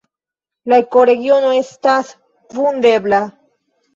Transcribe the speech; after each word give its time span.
La 0.71 0.79
ekoregiono 0.83 1.51
estas 1.57 2.09
vundebla. 2.57 3.21